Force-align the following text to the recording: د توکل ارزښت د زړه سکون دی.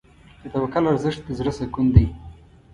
د 0.41 0.43
توکل 0.53 0.83
ارزښت 0.91 1.21
د 1.25 1.29
زړه 1.39 1.51
سکون 1.59 1.87
دی. 1.95 2.05